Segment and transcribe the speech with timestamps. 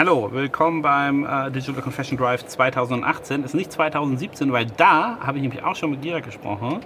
[0.00, 3.44] Hallo, willkommen beim äh, Digital Confession Drive 2018.
[3.44, 6.80] Ist nicht 2017, weil da habe ich nämlich auch schon mit Gira gesprochen.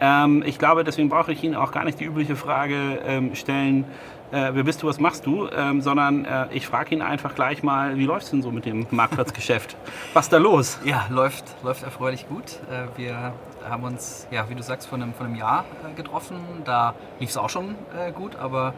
[0.00, 3.84] Ähm, ich glaube, deswegen brauche ich Ihnen auch gar nicht die übliche Frage ähm, stellen,
[4.32, 7.62] äh, wer bist du, was machst du, ähm, sondern äh, ich frage ihn einfach gleich
[7.62, 9.76] mal, wie läuft es denn so mit dem Marktplatzgeschäft?
[10.12, 10.80] was ist da los?
[10.84, 12.58] Ja, läuft, läuft erfreulich gut.
[12.68, 13.32] Äh, wir
[13.68, 16.36] haben uns, ja, wie du sagst, vor einem, vor einem Jahr äh, getroffen.
[16.64, 18.74] Da lief es auch schon äh, gut, aber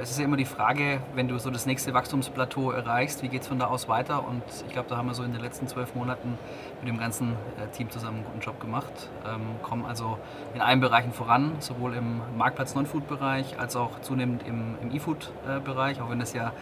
[0.00, 3.42] es ist ja immer die Frage, wenn du so das nächste Wachstumsplateau erreichst, wie geht
[3.42, 4.26] es von da aus weiter?
[4.26, 6.38] Und ich glaube, da haben wir so in den letzten zwölf Monaten
[6.80, 8.92] mit dem ganzen äh, Team zusammen einen guten Job gemacht.
[9.26, 10.18] Ähm, kommen also
[10.54, 16.10] in allen Bereichen voran, sowohl im Marktplatz Non-Food-Bereich als auch zunehmend im, im E-Food-Bereich, auch
[16.10, 16.52] wenn das ja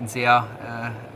[0.00, 0.46] ein sehr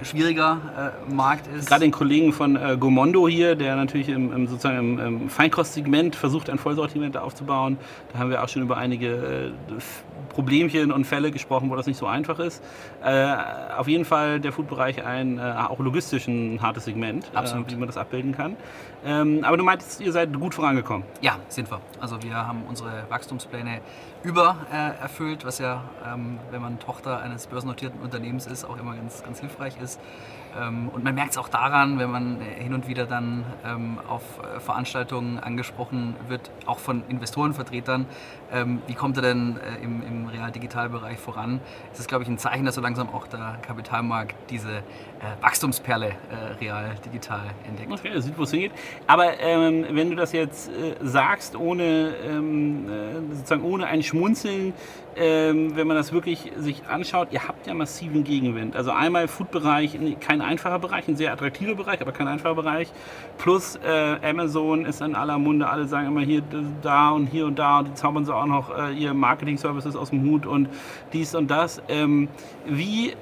[0.01, 1.68] äh, schwieriger äh, Markt ist.
[1.68, 6.15] Gerade den Kollegen von äh, Gomondo hier, der natürlich im, im sozusagen im, im Feinkostsegment
[6.15, 7.78] versucht, ein Vollsortiment aufzubauen.
[8.12, 9.80] Da haben wir auch schon über einige äh,
[10.34, 12.63] Problemchen und Fälle gesprochen, wo das nicht so einfach ist.
[13.02, 13.35] Äh,
[13.77, 17.30] auf jeden Fall der Foodbereich ein äh, auch logistisch ein hartes Segment,
[17.68, 18.57] wie man das abbilden kann.
[19.07, 21.07] Ähm, aber du meintest, ihr seid gut vorangekommen.
[21.21, 21.80] Ja, sind wir.
[22.01, 23.80] Also wir haben unsere Wachstumspläne
[24.24, 29.22] über äh, was ja, ähm, wenn man Tochter eines börsennotierten Unternehmens ist, auch immer ganz,
[29.22, 30.00] ganz hilfreich ist.
[30.60, 33.98] Ähm, und man merkt es auch daran, wenn man äh, hin und wieder dann ähm,
[34.08, 38.06] auf äh, Veranstaltungen angesprochen wird, auch von Investorenvertretern,
[38.52, 41.60] ähm, wie kommt er denn äh, im, im Real-Digital-Bereich voran?
[41.92, 44.82] Es ist, glaube ich, ein Zeichen, dass so langsam auch der Kapitalmarkt diese
[45.40, 46.12] Wachstumsperle
[46.60, 47.90] Real-Digital entdeckt.
[47.90, 48.72] Okay, er sieht, wo es hingeht.
[49.06, 52.86] Aber ähm, wenn du das jetzt äh, sagst, ohne, ähm,
[53.30, 54.73] sozusagen ohne ein Schmunzeln,
[55.16, 58.76] ähm, wenn man das wirklich sich anschaut, ihr habt ja massiven Gegenwind.
[58.76, 62.92] Also einmal Food-Bereich, kein einfacher Bereich, ein sehr attraktiver Bereich, aber kein einfacher Bereich.
[63.38, 66.42] Plus äh, Amazon ist in aller Munde, alle sagen immer hier,
[66.82, 70.10] da und hier und da und die zaubern so auch noch äh, ihr Marketing-Services aus
[70.10, 70.69] dem Hut und
[71.12, 71.82] dies und das.
[71.88, 72.28] Ähm,
[72.66, 73.15] wie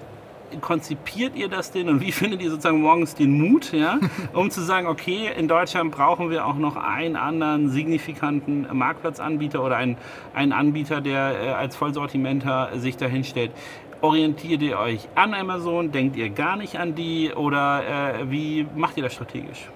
[0.61, 3.99] konzipiert ihr das denn und wie findet ihr sozusagen morgens den Mut, ja,
[4.33, 9.77] um zu sagen, okay, in Deutschland brauchen wir auch noch einen anderen signifikanten Marktplatzanbieter oder
[9.77, 9.97] einen,
[10.35, 13.53] einen Anbieter, der äh, als Vollsortimenter sich dahin stellt?
[14.01, 15.93] Orientiert ihr euch an Amazon?
[15.93, 17.33] Denkt ihr gar nicht an die?
[17.33, 19.69] Oder äh, wie macht ihr das strategisch?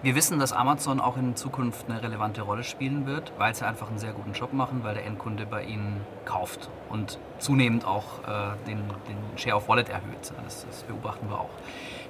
[0.00, 3.88] Wir wissen, dass Amazon auch in Zukunft eine relevante Rolle spielen wird, weil sie einfach
[3.88, 8.56] einen sehr guten Job machen, weil der Endkunde bei ihnen kauft und zunehmend auch äh,
[8.68, 10.32] den, den, Share of Wallet erhöht.
[10.44, 11.50] Das, das, beobachten wir auch.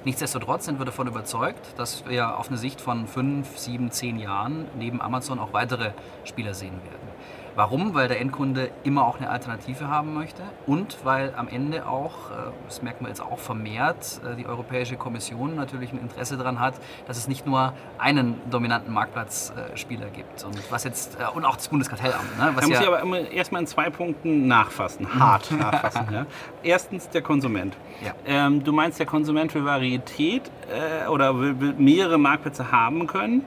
[0.05, 4.65] Nichtsdestotrotz sind wir davon überzeugt, dass wir auf eine Sicht von fünf, sieben, zehn Jahren
[4.77, 5.93] neben Amazon auch weitere
[6.25, 7.09] Spieler sehen werden.
[7.55, 7.93] Warum?
[7.93, 12.51] Weil der Endkunde immer auch eine Alternative haben möchte und weil am Ende auch, äh,
[12.65, 16.75] das merken wir jetzt auch vermehrt, äh, die Europäische Kommission natürlich ein Interesse daran hat,
[17.07, 20.43] dass es nicht nur einen dominanten Marktplatzspieler gibt.
[20.43, 22.37] Und was jetzt, äh, und auch das Bundeskartellamt.
[22.37, 26.07] Ne, was da muss ja ich aber erstmal in zwei Punkten nachfassen, hart nachfassen.
[26.11, 26.25] ja.
[26.63, 27.75] Erstens der Konsument.
[28.03, 28.13] Ja.
[28.25, 33.43] Ähm, du meinst, der Konsument will Varietät äh, oder will, will mehrere Marktplätze haben können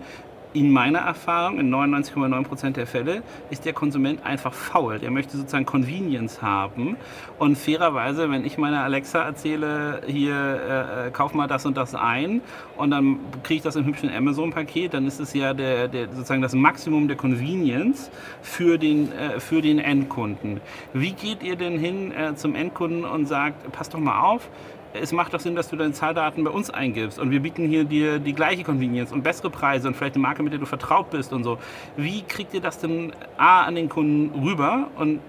[0.54, 4.98] in meiner Erfahrung, in 99,9% der Fälle, ist der Konsument einfach faul.
[4.98, 6.96] Der möchte sozusagen Convenience haben.
[7.38, 11.94] Und fairerweise, wenn ich meiner Alexa erzähle, hier, äh, äh kauf mal das und das
[11.94, 12.42] ein
[12.76, 16.42] und dann kriege ich das im hübschen Amazon-Paket, dann ist es ja der, der, sozusagen
[16.42, 18.10] das Maximum der Convenience
[18.42, 20.60] für den, äh, für den Endkunden.
[20.92, 24.48] Wie geht ihr denn hin äh, zum Endkunden und sagt, pass doch mal auf,
[24.94, 27.84] es macht doch Sinn, dass du deine Zahldaten bei uns eingibst und wir bieten hier
[27.84, 31.10] dir die gleiche Convenience und bessere Preise und vielleicht eine Marke, mit der du vertraut
[31.10, 31.58] bist und so.
[31.96, 35.20] Wie kriegt ihr das denn A an den Kunden rüber und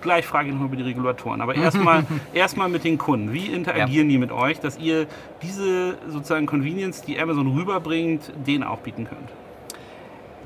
[0.00, 1.40] gleich frage ich nochmal über die Regulatoren.
[1.40, 3.32] Aber erstmal erstmal mit den Kunden.
[3.32, 4.12] Wie interagieren ja.
[4.12, 5.06] die mit euch, dass ihr
[5.42, 9.28] diese sozusagen Convenience, die Amazon rüberbringt, denen auch bieten könnt?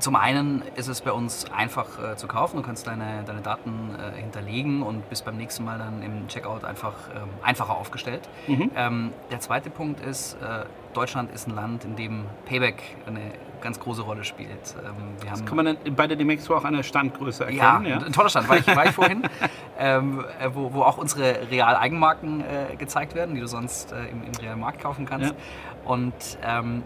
[0.03, 2.57] Zum einen ist es bei uns einfach äh, zu kaufen.
[2.57, 6.65] Du kannst deine, deine Daten äh, hinterlegen und bist beim nächsten Mal dann im Checkout
[6.65, 8.27] einfach ähm, einfacher aufgestellt.
[8.47, 8.69] Mhm.
[8.75, 13.31] Ähm, der zweite Punkt ist, äh, Deutschland ist ein Land, in dem Payback eine
[13.61, 14.75] ganz große Rolle spielt.
[14.77, 17.85] Ähm, wir das kann man dann bei der Demexo auch an der Standgröße erkennen.
[17.85, 18.05] Ja, ja?
[18.05, 19.23] ein toller Stand, war ich, war ich vorhin,
[19.79, 24.23] ähm, äh, wo, wo, auch unsere Real-Eigenmarken äh, gezeigt werden, die du sonst äh, im,
[24.23, 25.29] im Real-Markt kaufen kannst.
[25.31, 25.89] Ja.
[25.89, 26.13] Und
[26.45, 26.83] ähm,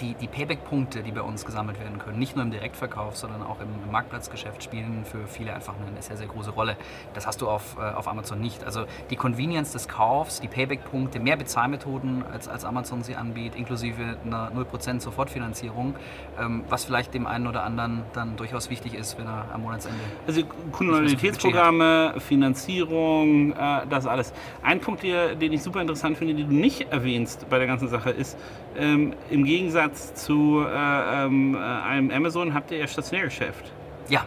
[0.00, 3.60] die, die Payback-Punkte, die bei uns gesammelt werden können, nicht nur im Direktverkauf, sondern auch
[3.60, 6.76] im, im, Marktplatzgeschäft, spielen für viele einfach eine sehr, sehr große Rolle.
[7.14, 8.64] Das hast du auf, äh, auf Amazon nicht.
[8.64, 14.16] Also die Convenience des Kaufs, die Payback-Punkte, mehr Bezahlmethoden, als, als Amazon sie anbietet, inklusive
[14.24, 15.94] einer 0% Sofortfinanzierung,
[16.38, 20.00] ähm, was vielleicht dem einen oder anderen dann durchaus wichtig ist, wenn er am Monatsende.
[20.26, 20.42] Also
[20.72, 24.32] Kundenloyalitätsprogramme, Finanzierung, äh, das alles.
[24.62, 28.10] Ein Punkt, den ich super interessant finde, den du nicht erwähnst bei der ganzen Sache,
[28.10, 28.36] ist,
[28.76, 33.72] ähm, im Gegensatz zu äh, ähm, äh, einem Amazon habt ihr ja Stationärgeschäft.
[34.08, 34.24] Ja,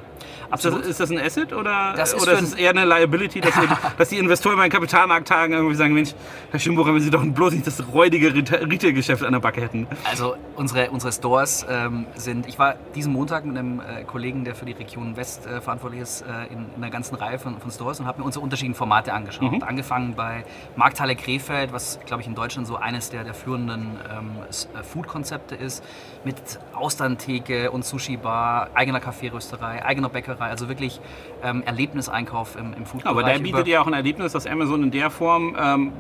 [0.53, 0.81] Absolut.
[0.81, 3.41] Ist das, ist das ein Asset oder, das ist, oder ist es eher eine Liability,
[3.41, 3.67] dass, die,
[3.97, 6.13] dass die Investoren bei den Kapitalmarkttagen irgendwie sagen, Mensch,
[6.51, 9.87] Herr Schimbucher, wenn Sie doch bloß nicht das räudige Retail-Geschäft an der Backe hätten?
[10.07, 14.53] Also unsere, unsere Stores ähm, sind, ich war diesen Montag mit einem äh, Kollegen, der
[14.53, 17.71] für die Region West äh, verantwortlich ist, äh, in, in, einer ganzen Reihe von, von
[17.71, 19.53] Stores und habe mir unsere unterschiedlichen Formate angeschaut.
[19.53, 19.63] Mhm.
[19.63, 20.43] Angefangen bei
[20.75, 24.31] Markthalle Krefeld, was glaube ich in Deutschland so eines der, der führenden ähm,
[24.79, 25.83] äh, Food-Konzepte ist,
[26.23, 26.35] mit
[26.73, 30.99] Austerntheke und Sushi-Bar, eigener Kaffeerösterei, eigener Bäckerei, also wirklich
[31.43, 33.11] ähm, Erlebniseinkauf im, im Food-Bereich.
[33.11, 35.93] Aber der bietet ja auch ein Erlebnis, das Amazon in der Form, ähm,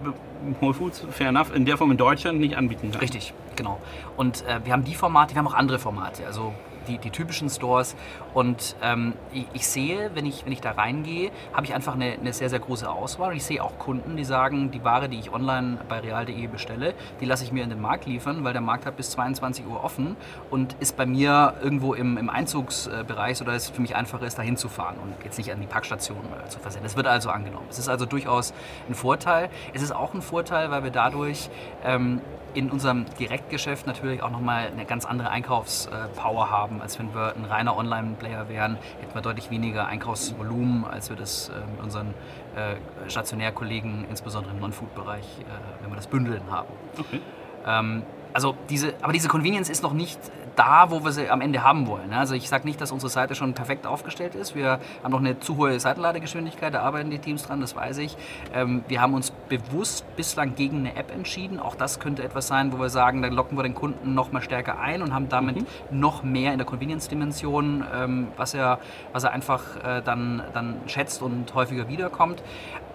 [0.61, 2.99] Whole Foods, fair enough, in der Form in Deutschland nicht anbieten kann.
[2.99, 3.79] Richtig, genau.
[4.17, 6.25] Und äh, wir haben die Formate, wir haben auch andere Formate.
[6.25, 6.53] Also
[6.87, 7.95] die, die typischen Stores.
[8.33, 12.13] Und ähm, ich, ich, sehe, wenn ich, wenn ich da reingehe, habe ich einfach eine,
[12.13, 13.31] eine, sehr, sehr große Auswahl.
[13.31, 16.93] Und ich sehe auch Kunden, die sagen, die Ware, die ich online bei real.de bestelle,
[17.21, 19.83] die lasse ich mir in den Markt liefern, weil der Markt hat bis 22 Uhr
[19.83, 20.15] offen
[20.49, 24.41] und ist bei mir irgendwo im, im Einzugsbereich, sodass es für mich einfacher ist, da
[24.41, 26.85] hinzufahren und jetzt nicht an die Packstation äh, zu versenden.
[26.85, 27.67] Es wird also angenommen.
[27.69, 28.53] Es ist also durchaus
[28.87, 29.49] ein Vorteil.
[29.73, 31.49] Es ist auch ein Vorteil, weil wir dadurch
[31.83, 32.21] ähm,
[32.53, 37.45] in unserem Direktgeschäft natürlich auch nochmal eine ganz andere Einkaufspower haben, als wenn wir ein
[37.45, 38.77] reiner Online-Player wären.
[39.01, 42.13] Hätten wir deutlich weniger Einkaufsvolumen, als wir das äh, mit unseren
[42.55, 46.69] äh, Stationärkollegen, insbesondere im Non-Food-Bereich, äh, wenn wir das bündeln haben.
[46.97, 47.19] Okay.
[47.65, 48.03] Ähm,
[48.33, 50.19] also diese, aber diese Convenience ist noch nicht
[50.55, 52.13] da, wo wir sie am Ende haben wollen.
[52.13, 54.55] Also ich sage nicht, dass unsere Seite schon perfekt aufgestellt ist.
[54.55, 58.17] Wir haben noch eine zu hohe Seitenladegeschwindigkeit, da arbeiten die Teams dran, das weiß ich.
[58.53, 61.59] Ähm, wir haben uns bewusst bislang gegen eine App entschieden.
[61.59, 64.41] Auch das könnte etwas sein, wo wir sagen, da locken wir den Kunden noch mal
[64.41, 65.99] stärker ein und haben damit mhm.
[65.99, 68.79] noch mehr in der Convenience-Dimension, ähm, was, er,
[69.11, 72.43] was er einfach äh, dann, dann schätzt und häufiger wiederkommt.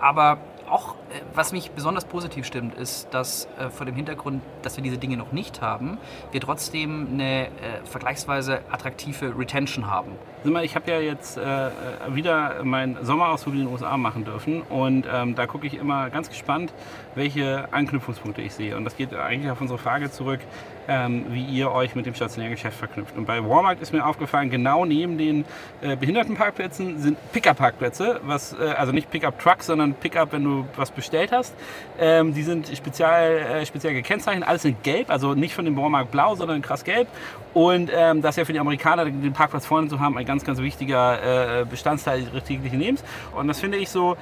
[0.00, 0.38] Aber
[0.70, 4.84] auch, äh, was mich besonders positiv stimmt, ist, dass äh, vor dem Hintergrund, dass wir
[4.84, 5.98] diese Dinge noch nicht haben,
[6.32, 7.50] wir trotzdem eine äh,
[7.84, 10.12] vergleichsweise attraktive Retention haben.
[10.44, 11.70] Ich habe ja jetzt äh,
[12.10, 16.28] wieder meinen Sommerausflug in den USA machen dürfen und ähm, da gucke ich immer ganz
[16.28, 16.72] gespannt,
[17.16, 18.76] welche Anknüpfungspunkte ich sehe.
[18.76, 20.40] Und das geht eigentlich auf unsere Frage zurück,
[20.88, 23.16] ähm, wie ihr euch mit dem stationären Geschäft verknüpft.
[23.16, 25.44] Und bei Walmart ist mir aufgefallen, genau neben den
[25.82, 31.54] äh, Behindertenparkplätzen sind Pickup-Parkplätze, äh, also nicht Pickup-Trucks, sondern Pickup, wenn du was bestellt hast.
[32.00, 36.10] Ähm, die sind speziell, äh, speziell gekennzeichnet, alles in gelb, also nicht von dem Walmart
[36.10, 37.08] blau, sondern krass gelb.
[37.52, 40.44] Und ähm, das ist ja für die Amerikaner, den Parkplatz vorne zu haben, ein ganz,
[40.44, 43.02] ganz wichtiger äh, Bestandteil ihres täglichen Lebens.
[43.34, 44.16] Und das finde ich so,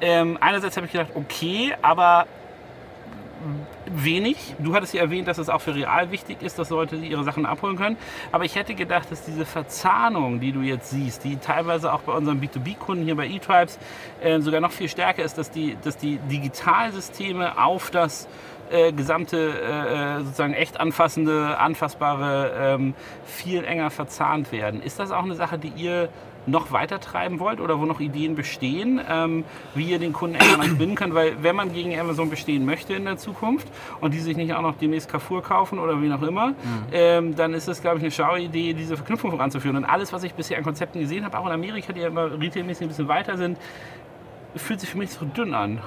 [0.00, 2.26] ähm, einerseits habe ich gedacht, okay, aber
[3.86, 4.54] wenig.
[4.58, 7.46] Du hattest ja erwähnt, dass es auch für Real wichtig ist, dass Leute ihre Sachen
[7.46, 7.96] abholen können.
[8.32, 12.12] Aber ich hätte gedacht, dass diese Verzahnung, die du jetzt siehst, die teilweise auch bei
[12.12, 13.78] unseren B2B-Kunden hier bei eTribes
[14.22, 18.28] äh, sogar noch viel stärker ist, dass die, dass die Digitalsysteme auf das
[18.70, 22.94] äh, gesamte äh, äh, sozusagen echt anfassende, anfassbare ähm,
[23.24, 24.82] viel enger verzahnt werden.
[24.82, 26.08] Ist das auch eine Sache, die ihr
[26.46, 29.44] noch weiter treiben wollt oder wo noch Ideen bestehen, ähm,
[29.74, 31.14] wie ihr den Kunden enger binden könnt?
[31.14, 33.68] Weil wenn man gegen Amazon bestehen möchte in der Zukunft
[34.00, 36.54] und die sich nicht auch noch demnächst Carrefour kaufen oder wie auch immer, mhm.
[36.92, 39.76] ähm, dann ist es, glaube ich, eine schlaue Idee, diese Verknüpfung voranzuführen.
[39.76, 42.40] Und alles, was ich bisher an Konzepten gesehen habe, auch in Amerika, die ja immer
[42.40, 43.58] retailmäßig ein bisschen weiter sind,
[44.56, 45.80] fühlt sich für mich so dünn an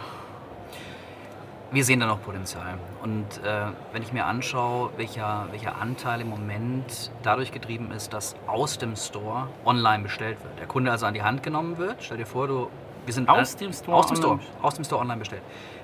[1.74, 2.78] wir sehen da noch Potenzial.
[3.02, 8.36] Und äh, wenn ich mir anschaue, welcher, welcher Anteil im Moment dadurch getrieben ist, dass
[8.46, 10.60] aus dem Store online bestellt wird.
[10.60, 11.98] Der Kunde also an die Hand genommen wird.
[12.00, 12.70] Stell dir vor, du,
[13.06, 15.42] wir sind aus dem Store, aus dem Store, aus dem Store online bestellt.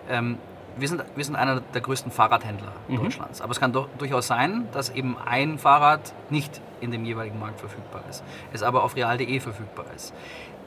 [0.08, 0.38] Ähm,
[0.78, 2.98] wir sind, wir sind einer der größten Fahrradhändler mhm.
[2.98, 3.42] Deutschlands.
[3.42, 7.60] Aber es kann doch, durchaus sein, dass eben ein Fahrrad nicht in dem jeweiligen Markt
[7.60, 10.14] verfügbar ist, es aber auf real.de verfügbar ist.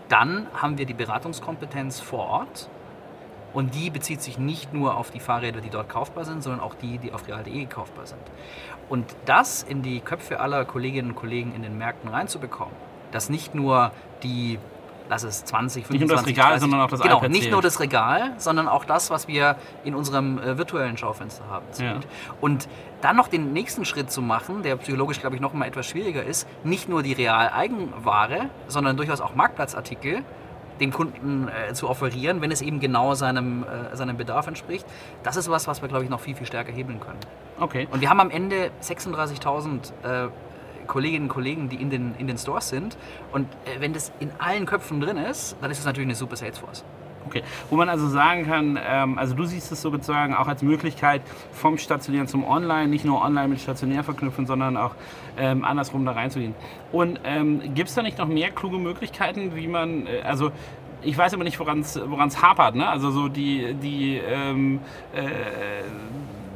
[0.09, 2.69] Dann haben wir die Beratungskompetenz vor Ort
[3.55, 6.75] und die bezieht sich nicht nur auf die Fahrräder, die dort kaufbar sind, sondern auch
[6.75, 8.21] die, die auf real.de kaufbar sind.
[8.89, 12.75] Und das in die Köpfe aller Kolleginnen und Kollegen in den Märkten reinzubekommen,
[13.11, 13.93] dass nicht nur
[14.23, 14.59] die
[15.09, 17.61] lass es 20, 25, Nicht nur das Regal, 30, sondern auch das Genau, nicht nur
[17.61, 21.67] das Regal, sondern auch das, was wir in unserem äh, virtuellen Schaufenster haben.
[21.79, 22.01] Ja.
[22.41, 22.69] Und
[23.03, 26.23] dann noch den nächsten Schritt zu machen, der psychologisch, glaube ich, noch mal etwas schwieriger
[26.23, 30.25] ist, nicht nur die Real-Eigenware, sondern durchaus auch Marktplatzartikel
[30.81, 34.87] dem Kunden äh, zu offerieren, wenn es eben genau seinem, äh, seinem Bedarf entspricht.
[35.23, 37.21] Das ist was, was wir, glaube ich, noch viel, viel stärker hebeln können.
[37.61, 37.89] Okay.
[37.91, 40.29] Und wir haben am Ende 36.000 äh,
[40.87, 42.97] Kolleginnen und Kollegen, die in den, in den Stores sind.
[43.33, 46.37] Und äh, wenn das in allen Köpfen drin ist, dann ist es natürlich eine super
[46.37, 46.85] Salesforce.
[47.27, 51.23] Okay, wo man also sagen kann, ähm, also du siehst es sozusagen auch als Möglichkeit
[51.53, 54.95] vom Stationär zum Online, nicht nur online mit stationär verknüpfen, sondern auch
[55.39, 56.55] ähm, andersrum da reinzugehen.
[56.91, 60.51] Und ähm, gibt es da nicht noch mehr kluge Möglichkeiten, wie man, äh, also
[61.03, 62.89] ich weiß aber nicht, woran es hapert, ne?
[62.89, 64.81] Also so die, die ähm,
[65.15, 65.21] äh,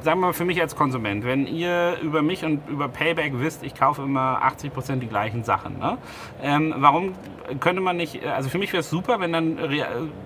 [0.03, 3.63] sagen wir mal für mich als Konsument, wenn ihr über mich und über Payback wisst,
[3.63, 5.99] ich kaufe immer 80% die gleichen Sachen, ne?
[6.43, 7.15] ähm, warum
[7.61, 9.59] könnte man nicht, also für mich wäre es super, wenn dann,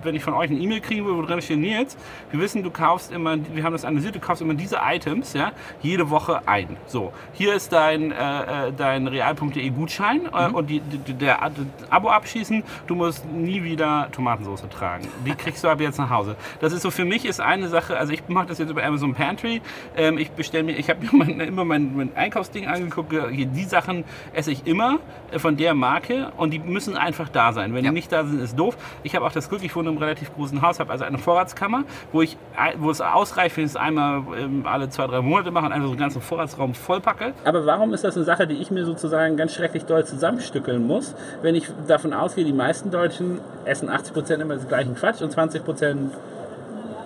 [0.03, 1.97] wenn ich von euch eine E-Mail kriegen würde, wo drin steht, Nils,
[2.31, 5.51] wir wissen, du kaufst immer, wir haben das analysiert, du kaufst immer diese Items, ja,
[5.81, 6.77] jede Woche ein.
[6.87, 10.55] So, hier ist dein, äh, äh dein real.de Gutschein äh, mhm.
[10.55, 11.49] und die, die, der, der
[11.89, 15.07] Abo abschließen, du musst nie wieder Tomatensauce tragen.
[15.25, 16.35] Die kriegst du ab jetzt nach Hause.
[16.59, 19.13] Das ist so, für mich ist eine Sache, also ich mache das jetzt über Amazon
[19.13, 19.61] Pantry,
[19.95, 24.03] ähm, ich bestelle mir, ich habe mir mein, immer mein, mein, Einkaufsding angeguckt, die Sachen
[24.33, 24.99] esse ich immer
[25.31, 27.73] äh, von der Marke und die müssen einfach da sein.
[27.73, 27.91] Wenn ja.
[27.91, 28.77] die nicht da sind, ist doof.
[29.03, 31.83] Ich habe auch das Glück, ich wohne im relativ großen Haus, habe also eine Vorratskammer,
[32.11, 32.37] wo ich,
[32.77, 35.87] wo es ausreicht, wenn ich es einmal ähm, alle zwei, drei Monate mache und einfach
[35.87, 37.33] so einen ganzen Vorratsraum vollpacke.
[37.45, 41.15] Aber warum ist das eine Sache, die ich mir sozusagen ganz schrecklich doll zusammenstückeln muss,
[41.41, 46.11] wenn ich davon ausgehe, die meisten Deutschen essen 80% immer den gleichen Quatsch und 20%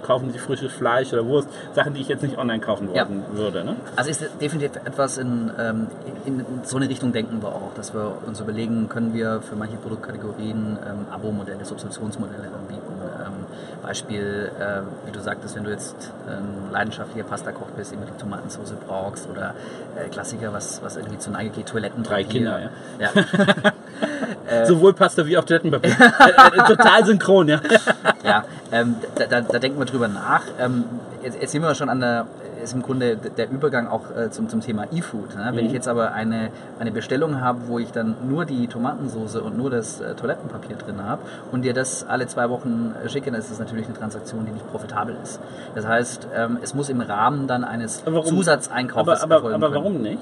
[0.05, 3.07] kaufen sie frisches Fleisch oder Wurst, Sachen, die ich jetzt nicht online kaufen ja.
[3.33, 3.63] würde.
[3.63, 3.75] Ne?
[3.95, 5.87] Also ist definitiv etwas in, ähm,
[6.25, 9.77] in, so eine Richtung denken wir auch, dass wir uns überlegen, können wir für manche
[9.77, 12.93] Produktkategorien ähm, Abo-Modelle, Subskriptionsmodelle anbieten.
[13.25, 13.45] Ähm,
[13.81, 18.73] Beispiel, äh, wie du sagtest, wenn du jetzt ein leidenschaftlicher Pasta-Koch bist, immer die Tomatensauce
[18.85, 19.55] brauchst oder
[19.95, 22.03] äh, Klassiker, was, was irgendwie zu Neige geht, Toiletten.
[22.03, 22.69] Drei Kinder,
[22.99, 23.09] ja.
[23.15, 23.73] ja.
[24.47, 25.95] Äh, Sowohl Pasta wie auch Toilettenpapier.
[26.25, 27.61] Äh, äh, total synchron, ja.
[28.23, 30.41] ja, ähm, da, da, da, denken wir drüber nach.
[30.59, 30.83] Ähm,
[31.23, 32.25] jetzt, jetzt sind wir schon an der,
[32.63, 35.35] ist im Grunde der Übergang auch zum, zum Thema E-Food.
[35.35, 35.45] Ne?
[35.47, 35.67] Wenn mhm.
[35.67, 36.49] ich jetzt aber eine,
[36.79, 41.21] eine Bestellung habe, wo ich dann nur die Tomatensauce und nur das Toilettenpapier drin habe
[41.51, 44.69] und dir das alle zwei Wochen schicke, dann ist das natürlich eine Transaktion, die nicht
[44.71, 45.39] profitabel ist.
[45.75, 50.21] Das heißt, ähm, es muss im Rahmen dann eines Zusatzeinkaufs aber, aber, aber warum nicht?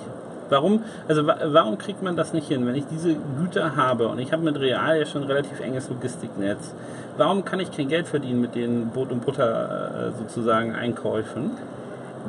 [0.50, 4.32] Warum, also warum kriegt man das nicht hin, wenn ich diese Güter habe und ich
[4.32, 6.74] habe mit Real ja schon ein relativ enges Logistiknetz?
[7.18, 11.52] Warum kann ich kein Geld verdienen mit den Brot- und Butter äh, sozusagen Einkäufen?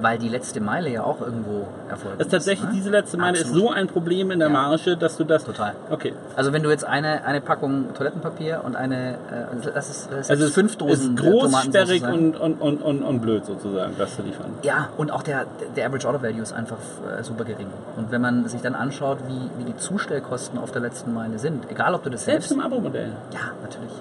[0.01, 2.21] Weil die letzte Meile ja auch irgendwo erfolgt.
[2.21, 2.75] Das ist tatsächlich, ne?
[2.75, 3.57] diese letzte Meile Absolut.
[3.57, 4.55] ist so ein Problem in der ja.
[4.55, 5.45] Marge, dass du das.
[5.45, 5.75] Total.
[5.91, 6.15] Okay.
[6.37, 10.47] Also wenn du jetzt eine, eine Packung Toilettenpapier und eine, äh, das ist, das also
[10.47, 11.15] ist fünf Dosen.
[11.15, 14.53] Ist groß, sperrig und, und, und, und, und blöd sozusagen, das zu liefern.
[14.63, 15.47] Ja, und auch der,
[15.77, 16.79] der Average Order Value ist einfach
[17.19, 17.69] äh, super gering.
[17.97, 21.71] Und wenn man sich dann anschaut, wie, wie die Zustellkosten auf der letzten Meile sind,
[21.71, 22.49] egal ob du das selbst.
[22.49, 23.13] Selbst im Abo-Modell.
[23.33, 23.93] Ja, natürlich.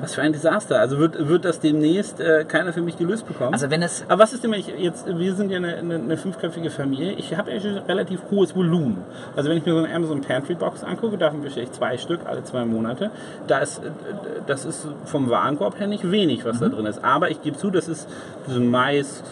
[0.00, 0.80] Was für ein Desaster.
[0.80, 3.52] Also wird, wird das demnächst äh, keiner für mich gelöst bekommen?
[3.52, 4.04] Also wenn es.
[4.08, 7.12] Aber was ist denn, wenn ich jetzt, wir sind ja eine, eine, eine fünfköpfige Familie,
[7.12, 9.04] ich habe ja schon relativ hohes Volumen.
[9.36, 12.20] Also wenn ich mir so eine Amazon Pantry Box angucke, davon bestelle ich zwei Stück
[12.26, 13.10] alle zwei Monate.
[13.46, 13.90] Da ist, äh,
[14.46, 16.60] das ist vom Warenkorb her nicht wenig, was mhm.
[16.60, 17.04] da drin ist.
[17.04, 18.08] Aber ich gebe zu, das ist
[18.46, 19.22] so Mais,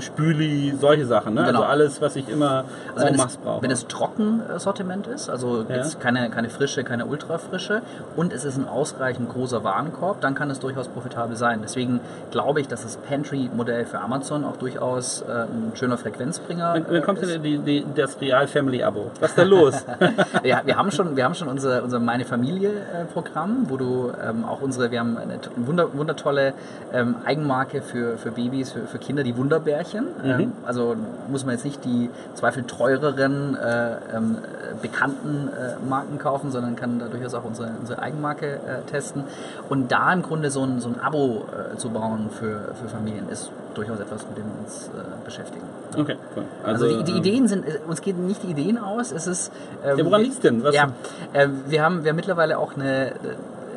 [0.00, 1.34] Spüli, solche Sachen.
[1.34, 1.44] Ne?
[1.44, 1.60] Genau.
[1.60, 2.64] Also alles, was ich immer
[2.94, 3.62] also wenn es, brauche.
[3.62, 5.76] Wenn es Trockensortiment ist, also ja.
[5.76, 7.82] jetzt keine, keine frische, keine ultrafrische
[8.16, 11.60] und es ist ein ausreichend großer Warenkorb, dann kann es durchaus profitabel sein.
[11.62, 16.86] Deswegen glaube ich, dass das Pantry-Modell für Amazon auch durchaus äh, ein schöner Frequenzbringer ist.
[16.88, 19.10] Wann kommt denn die, die, das Real Family Abo?
[19.20, 19.84] Was ist da los?
[20.42, 24.60] ja, wir haben schon, wir haben schon unser, unser Meine Familie-Programm, wo du ähm, auch
[24.60, 26.54] unsere, wir haben eine wunder, wundertolle
[26.92, 30.06] ähm, Eigenmarke für, für Babys, für, für Kinder, die Wunderbärchen.
[30.22, 30.30] Mhm.
[30.30, 30.96] Ähm, also
[31.28, 34.38] muss man jetzt nicht die zweifel teureren, äh, ähm,
[34.82, 39.24] bekannten äh, Marken kaufen, sondern kann da durchaus auch unsere, unsere Eigenmarke äh, testen.
[39.68, 43.28] Und da im Grunde so ein, so ein Abo äh, zu bauen für, für Familien
[43.28, 45.64] ist durchaus etwas, mit dem wir uns äh, beschäftigen.
[45.96, 46.44] Okay, cool.
[46.64, 49.26] Also, also die, die ähm, Ideen sind, äh, uns gehen nicht die Ideen aus, es
[49.26, 49.52] ist...
[49.84, 50.62] Ähm, ja, woran liegt denn?
[50.62, 50.90] Was ja,
[51.32, 53.12] äh, wir, haben, wir haben mittlerweile auch eine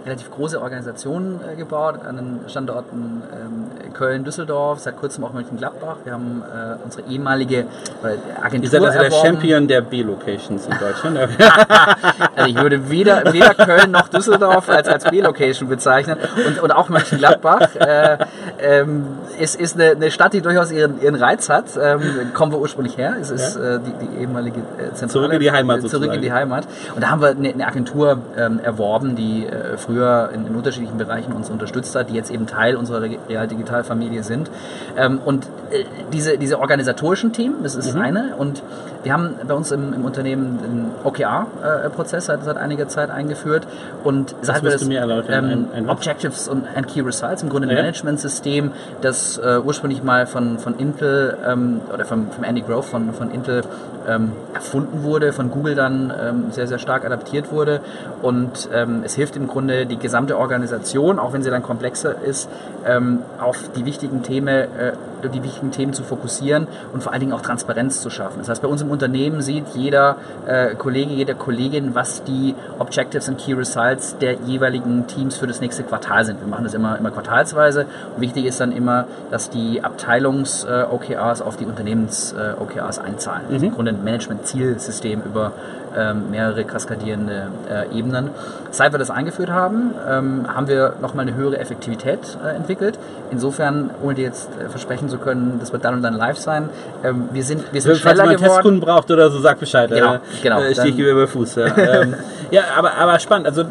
[0.05, 5.97] relativ große Organisation äh, gebaut an den Standorten ähm, Köln, Düsseldorf, seit kurzem auch Mönchengladbach.
[6.03, 8.63] Wir haben äh, unsere ehemalige äh, Agentur.
[8.63, 11.19] Ihr seid also der Champion der B-Locations in Deutschland.
[12.35, 16.89] also ich würde weder, weder Köln noch Düsseldorf als, als B-Location bezeichnen und, und auch
[16.89, 17.75] Mönchengladbach.
[17.75, 18.17] Äh,
[18.61, 19.05] ähm,
[19.39, 21.65] ist, ist eine, eine, Stadt, die durchaus ihren, ihren Reiz hat.
[21.81, 22.01] Ähm,
[22.33, 23.15] kommen wir ursprünglich her.
[23.19, 24.61] Es ist äh, die, die, ehemalige
[24.93, 25.09] Zentrale.
[25.09, 25.81] Zurück in die Heimat.
[25.81, 26.03] Sozusagen.
[26.03, 26.67] Zurück in die Heimat.
[26.95, 30.97] Und da haben wir eine, eine Agentur ähm, erworben, die äh, früher in, in, unterschiedlichen
[30.97, 34.51] Bereichen uns unterstützt hat, die jetzt eben Teil unserer Real Digital Familie sind.
[34.95, 38.01] Ähm, und äh, diese, diese organisatorischen Themen, das ist mhm.
[38.01, 38.35] eine.
[38.37, 38.61] Und
[39.03, 43.67] wir haben bei uns im, im Unternehmen den OKR-Prozess seit, seit einiger Zeit eingeführt.
[44.03, 47.81] Und seit wir das ähm, ein, Objectives und and Key Results, im Grunde ein ja.
[47.81, 53.13] Management-System, das äh, ursprünglich mal von, von Intel ähm, oder vom, vom Andy Grove von,
[53.13, 53.63] von Intel
[54.07, 57.81] ähm, erfunden wurde, von Google dann ähm, sehr, sehr stark adaptiert wurde.
[58.21, 62.49] Und ähm, es hilft im Grunde die gesamte Organisation, auch wenn sie dann komplexer ist,
[62.85, 64.93] ähm, auf die wichtigen Themen äh,
[65.27, 68.39] die wichtigen Themen zu fokussieren und vor allen Dingen auch Transparenz zu schaffen.
[68.39, 73.27] Das heißt, bei uns im Unternehmen sieht jeder äh, Kollege, jede Kollegin, was die Objectives
[73.27, 76.39] und Key Results der jeweiligen Teams für das nächste Quartal sind.
[76.39, 77.85] Wir machen das immer, immer quartalsweise.
[78.15, 83.47] Und wichtig ist dann immer, dass die Abteilungs-OKRs äh, auf die Unternehmens-OKRs äh, einzahlen.
[83.47, 83.53] Mhm.
[83.53, 85.51] Also im Grunde ein Management-Zielsystem über
[85.97, 88.29] ähm, mehrere kaskadierende äh, Ebenen.
[88.71, 92.99] Seit wir das eingeführt haben, ähm, haben wir nochmal eine höhere Effektivität äh, entwickelt.
[93.31, 96.69] Insofern, ohne dir jetzt äh, versprechen zu können, das wird dann und dann live sein,
[97.03, 98.51] ähm, wir sind, wir sind Falls schneller man geworden.
[98.51, 99.89] Testkunden braucht oder so, sag Bescheid.
[99.89, 100.61] Genau, genau.
[100.61, 101.55] Äh, stehe ich über Fuß.
[101.55, 101.67] Ja,
[102.51, 103.47] ja aber, aber spannend.
[103.47, 103.65] Also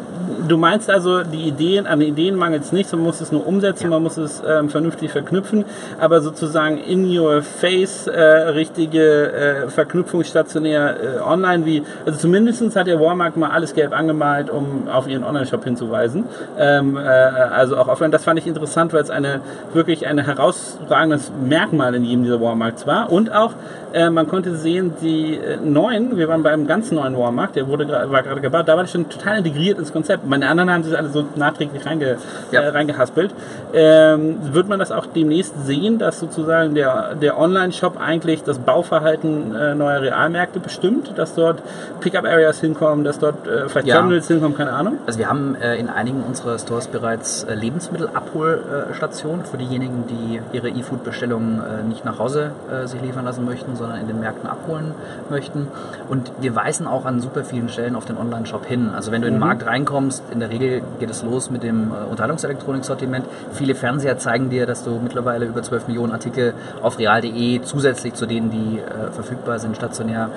[0.49, 3.85] du meinst also, die Ideen, an Ideen mangelt es nicht, man muss es nur umsetzen,
[3.85, 3.89] ja.
[3.89, 5.65] man muss es ähm, vernünftig verknüpfen,
[5.99, 12.75] aber sozusagen in your face äh, richtige äh, Verknüpfung stationär äh, online, wie, also zumindest
[12.75, 16.25] hat der Walmart mal alles gelb angemalt, um auf ihren Online-Shop hinzuweisen.
[16.57, 19.41] Ähm, äh, also auch offline, das fand ich interessant, weil es eine
[19.73, 23.53] wirklich ein herausragendes Merkmal in jedem dieser Walmarts war und auch
[23.93, 27.87] äh, man konnte sehen, die äh, neuen, wir waren beim ganz neuen Walmart, der wurde,
[27.87, 30.27] war gerade gebaut, da war das schon total integriert ins Konzept.
[30.39, 32.17] Meine anderen haben sich alle so nachträglich reinge,
[32.51, 32.61] ja.
[32.61, 33.33] äh, reingehaspelt.
[33.73, 39.53] Ähm, wird man das auch demnächst sehen, dass sozusagen der, der Online-Shop eigentlich das Bauverhalten
[39.53, 41.61] äh, neuer Realmärkte bestimmt, dass dort
[41.99, 43.95] Pickup-Areas hinkommen, dass dort äh, vielleicht ja.
[43.95, 44.99] Terminals hinkommen, keine Ahnung?
[45.05, 51.61] Also wir haben äh, in einigen unserer Stores bereits Lebensmittelabholstationen für diejenigen, die ihre E-Food-Bestellungen
[51.87, 52.51] nicht nach Hause
[52.85, 54.93] sich liefern lassen möchten, sondern in den Märkten abholen
[55.29, 55.67] möchten.
[56.07, 58.91] Und wir weisen auch an super vielen Stellen auf den Online-Shop hin.
[58.95, 59.47] Also wenn du in den mhm.
[59.47, 63.25] Markt reinkommst, in der Regel geht es los mit dem äh, Unterhaltungselektronik-Sortiment.
[63.53, 68.25] Viele Fernseher zeigen dir, dass du mittlerweile über 12 Millionen Artikel auf real.de zusätzlich zu
[68.25, 70.29] denen, die äh, verfügbar sind, stationär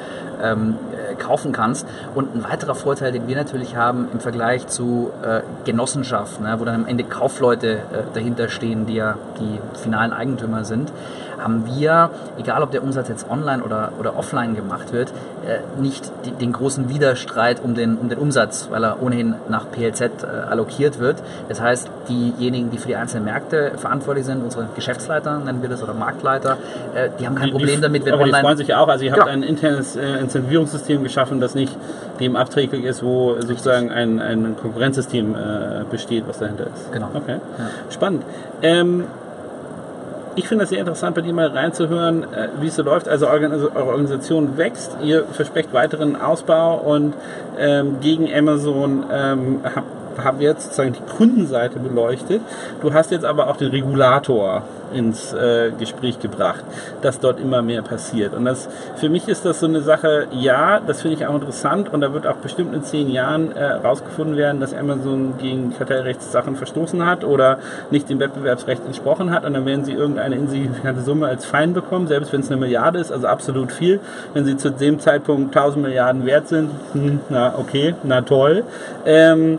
[0.43, 1.87] ähm, äh, kaufen kannst.
[2.15, 6.65] Und ein weiterer Vorteil, den wir natürlich haben im Vergleich zu äh, Genossenschaft, ne, wo
[6.65, 7.79] dann am Ende Kaufleute äh,
[8.15, 10.93] dahinter stehen, die ja die finalen Eigentümer sind,
[11.43, 15.13] haben wir, egal ob der Umsatz jetzt online oder, oder offline gemacht wird,
[15.47, 19.71] äh, nicht die, den großen Widerstreit um den, um den Umsatz, weil er ohnehin nach
[19.73, 21.17] PLZ äh, allokiert wird.
[21.49, 25.83] Das heißt, diejenigen, die für die einzelnen Märkte verantwortlich sind, unsere Geschäftsleiter nennen wir das
[25.83, 26.59] oder Marktleiter,
[26.95, 28.39] äh, die haben kein die, Problem damit, wenn aber online...
[28.39, 29.33] die freuen sich auch, also ihr habt ja.
[29.33, 31.77] ein internes äh, Incentivierungssystem geschaffen, das nicht
[32.21, 35.35] dem abträglich ist, wo sozusagen ein, ein Konkurrenzsystem
[35.91, 36.93] besteht, was dahinter ist.
[36.93, 37.09] Genau.
[37.15, 37.39] Okay.
[37.59, 37.71] Ja.
[37.91, 38.23] Spannend.
[38.63, 39.05] Ähm,
[40.35, 43.09] ich finde es sehr interessant, bei dir mal reinzuhören, äh, wie es so läuft.
[43.09, 47.15] Also eure Organisation wächst, ihr versprecht weiteren Ausbau und
[47.59, 52.41] ähm, gegen Amazon ähm, habt haben wir jetzt sozusagen die Kundenseite beleuchtet.
[52.81, 56.65] Du hast jetzt aber auch den Regulator ins äh, Gespräch gebracht,
[57.01, 58.35] dass dort immer mehr passiert.
[58.35, 61.93] Und das für mich ist das so eine Sache, ja, das finde ich auch interessant
[61.93, 67.05] und da wird auch bestimmt in zehn Jahren äh, werden, dass Amazon gegen Kartellrechtssachen verstoßen
[67.05, 67.59] hat oder
[67.91, 72.07] nicht dem Wettbewerbsrecht entsprochen hat und dann werden sie irgendeine insignifikante Summe als Fein bekommen,
[72.07, 74.01] selbst wenn es eine Milliarde ist, also absolut viel.
[74.35, 78.65] Wenn sie zu dem Zeitpunkt 1000 Milliarden wert sind, hm, na okay, na toll.
[79.05, 79.59] Ähm,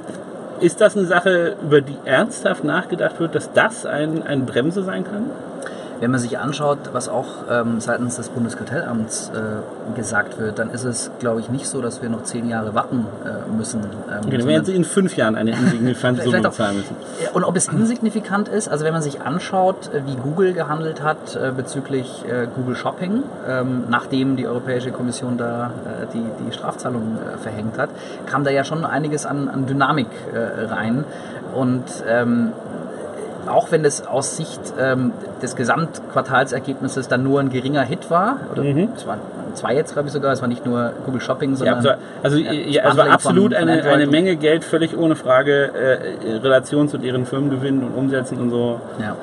[0.63, 5.04] ist das eine Sache, über die ernsthaft nachgedacht wird, dass das ein, eine Bremse sein
[5.04, 5.30] kann?
[5.99, 10.84] Wenn man sich anschaut, was auch ähm, seitens des Bundeskartellamts äh, gesagt wird, dann ist
[10.84, 13.82] es, glaube ich, nicht so, dass wir noch zehn Jahre warten äh, müssen.
[13.82, 16.95] Ähm, okay, dann werden Sie in fünf Jahren eine insignifikante Summe zahlen müssen.
[17.34, 21.36] Und ob es insignifikant ist, also wenn man sich anschaut, äh, wie Google gehandelt hat
[21.36, 27.17] äh, bezüglich äh, Google Shopping, ähm, nachdem die Europäische Kommission da äh, die, die Strafzahlung
[27.41, 27.89] verhängt hat,
[28.25, 31.06] kam da ja schon einiges an, an Dynamik rein.
[31.53, 32.51] Und ähm,
[33.47, 38.63] auch wenn es aus Sicht ähm, des Gesamtquartalsergebnisses dann nur ein geringer Hit war, oder
[38.63, 38.89] mhm.
[38.95, 39.19] es waren
[39.53, 41.84] zwei jetzt, glaube ich sogar, es war nicht nur Google Shopping, sondern.
[41.84, 45.71] Ja, also, ja, es war absolut von, von eine, eine Menge Geld, völlig ohne Frage,
[45.73, 48.79] äh, Relation zu deren Firmengewinnen und Umsätzen und so.
[48.99, 49.15] Ja.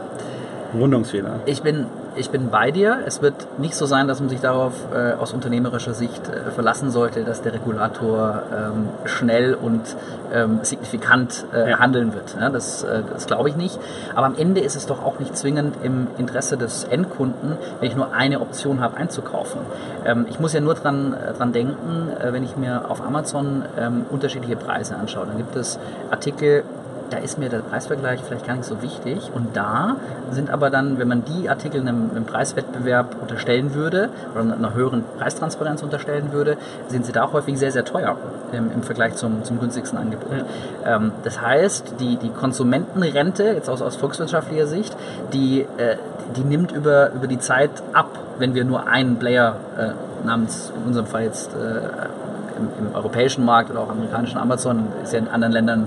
[0.72, 1.40] Rundungsfehler.
[1.46, 1.86] Ich bin
[2.20, 3.00] ich bin bei dir.
[3.06, 6.90] Es wird nicht so sein, dass man sich darauf äh, aus unternehmerischer Sicht äh, verlassen
[6.90, 9.96] sollte, dass der Regulator ähm, schnell und
[10.32, 11.78] ähm, signifikant äh, ja.
[11.78, 12.36] handeln wird.
[12.38, 13.78] Ja, das, äh, das glaube ich nicht.
[14.14, 17.96] Aber am Ende ist es doch auch nicht zwingend im Interesse des Endkunden, wenn ich
[17.96, 19.60] nur eine Option habe, einzukaufen.
[20.04, 23.64] Ähm, ich muss ja nur dran, äh, dran denken, äh, wenn ich mir auf Amazon
[23.78, 25.26] ähm, unterschiedliche Preise anschaue.
[25.26, 25.78] Dann gibt es
[26.10, 26.64] Artikel,
[27.10, 29.30] da ist mir der Preisvergleich vielleicht gar nicht so wichtig.
[29.34, 29.96] Und da
[30.30, 35.04] sind aber dann, wenn man die Artikel einem, einem Preiswettbewerb unterstellen würde oder einer höheren
[35.18, 36.56] Preistransparenz unterstellen würde,
[36.88, 38.16] sind sie da auch häufig sehr, sehr teuer
[38.52, 40.32] im, im Vergleich zum, zum günstigsten Angebot.
[40.84, 40.96] Ja.
[40.96, 44.96] Ähm, das heißt, die, die Konsumentenrente, jetzt aus, aus volkswirtschaftlicher Sicht,
[45.32, 45.96] die, äh,
[46.36, 50.88] die nimmt über, über die Zeit ab, wenn wir nur einen Player äh, namens, in
[50.88, 55.28] unserem Fall jetzt äh, im, im, europäischen Markt oder auch amerikanischen Amazon, ist ja in
[55.28, 55.86] anderen Ländern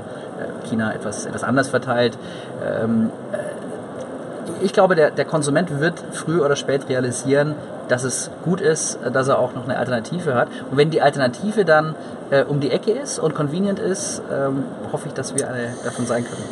[0.64, 2.18] China etwas, etwas anders verteilt.
[2.66, 3.10] Ähm,
[4.62, 7.56] ich glaube, der, der Konsument wird früh oder spät realisieren,
[7.90, 10.48] dass es gut ist, dass er auch noch eine Alternative hat.
[10.72, 11.96] Und wenn die Alternative dann
[12.30, 16.06] äh, um die Ecke ist und convenient ist, ähm, hoffe ich, dass wir eine davon
[16.06, 16.44] sein können.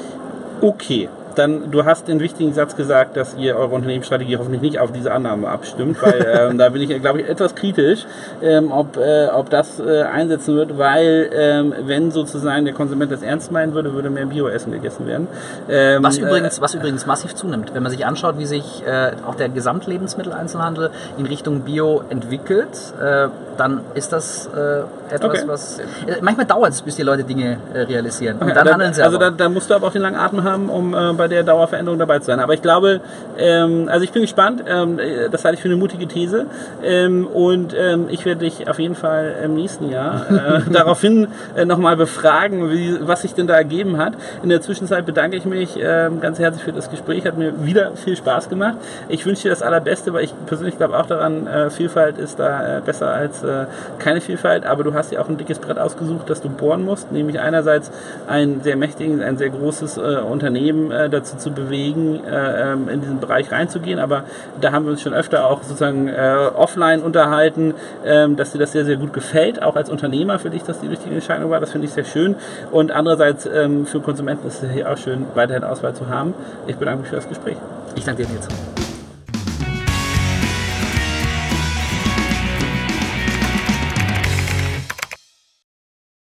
[0.61, 4.91] Okay, dann, du hast den wichtigen Satz gesagt, dass ihr eure Unternehmensstrategie hoffentlich nicht auf
[4.91, 8.05] diese Annahme abstimmt, weil ähm, da bin ich, glaube ich, etwas kritisch,
[8.41, 13.21] ähm, ob, äh, ob das äh, einsetzen wird, weil ähm, wenn sozusagen der Konsument das
[13.21, 15.27] ernst meinen würde, würde mehr Bio-Essen gegessen werden.
[15.69, 19.11] Ähm, was, übrigens, äh, was übrigens massiv zunimmt, wenn man sich anschaut, wie sich äh,
[19.27, 22.69] auch der Gesamtlebensmitteleinzelhandel in Richtung Bio entwickelt,
[23.01, 25.47] äh, dann ist das äh, etwas, okay.
[25.47, 25.79] was...
[26.21, 29.17] manchmal dauert es, bis die Leute Dinge realisieren und okay, dann, dann handeln sie Also
[29.17, 32.19] da, da, musst du aber auch den langen Atem haben, um bei der Dauerveränderung dabei
[32.19, 32.39] zu sein.
[32.39, 33.01] Aber ich glaube,
[33.37, 34.63] ähm, also ich bin gespannt.
[34.67, 34.99] Ähm,
[35.31, 36.45] das halte ich für eine mutige These.
[36.83, 41.65] Ähm, und ähm, ich werde dich auf jeden Fall im nächsten Jahr äh, daraufhin äh,
[41.65, 44.13] nochmal befragen, wie, was sich denn da ergeben hat.
[44.43, 47.25] In der Zwischenzeit bedanke ich mich äh, ganz herzlich für das Gespräch.
[47.25, 48.75] Hat mir wieder viel Spaß gemacht.
[49.09, 52.77] Ich wünsche dir das Allerbeste, weil ich persönlich glaube auch daran, äh, Vielfalt ist da
[52.77, 53.65] äh, besser als äh,
[53.99, 54.65] keine Vielfalt.
[54.65, 57.11] Aber du hast ja auch ein dickes Brett ausgesucht, das du bohren musst.
[57.11, 57.89] Nämlich einerseits
[58.27, 63.51] ein sehr mächtiges, ein sehr großes Unternehmen dazu zu bewegen, äh, ähm, in diesen Bereich
[63.51, 63.99] reinzugehen.
[63.99, 64.23] Aber
[64.59, 67.73] da haben wir uns schon öfter auch sozusagen äh, offline unterhalten,
[68.05, 69.61] ähm, dass dir das sehr, sehr gut gefällt.
[69.61, 71.59] Auch als Unternehmer für dich, dass die richtige Entscheidung war.
[71.59, 72.35] Das finde ich sehr schön.
[72.71, 76.33] Und andererseits ähm, für Konsumenten ist es hier auch schön, weiterhin Auswahl zu haben.
[76.67, 77.57] Ich bedanke mich für das Gespräch.
[77.95, 78.90] Ich danke dir jetzt.